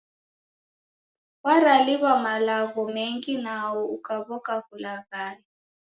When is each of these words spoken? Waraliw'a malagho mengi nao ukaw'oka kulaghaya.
Waraliw'a 1.45 2.13
malagho 2.25 2.81
mengi 2.95 3.33
nao 3.45 3.81
ukaw'oka 3.95 4.55
kulaghaya. 4.67 5.43